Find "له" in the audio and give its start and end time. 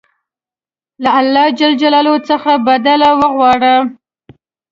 1.03-1.09